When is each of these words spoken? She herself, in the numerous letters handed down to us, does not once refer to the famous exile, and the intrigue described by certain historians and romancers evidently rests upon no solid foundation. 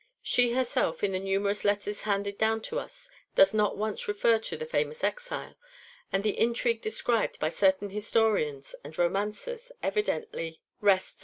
She 0.23 0.53
herself, 0.53 1.03
in 1.03 1.11
the 1.11 1.19
numerous 1.19 1.63
letters 1.63 2.01
handed 2.09 2.39
down 2.39 2.61
to 2.61 2.79
us, 2.79 3.07
does 3.35 3.53
not 3.53 3.77
once 3.77 4.07
refer 4.07 4.39
to 4.39 4.57
the 4.57 4.65
famous 4.65 5.03
exile, 5.03 5.55
and 6.11 6.23
the 6.23 6.39
intrigue 6.39 6.81
described 6.81 7.39
by 7.39 7.49
certain 7.49 7.91
historians 7.91 8.73
and 8.83 8.97
romancers 8.97 9.71
evidently 9.83 10.47
rests 10.47 10.57
upon 10.57 10.63
no 10.63 10.65
solid 10.65 10.91
foundation. 11.05 11.19